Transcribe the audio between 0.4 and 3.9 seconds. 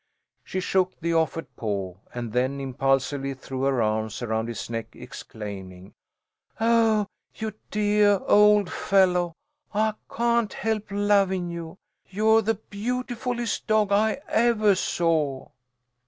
She shook the offered paw, and then impulsively threw her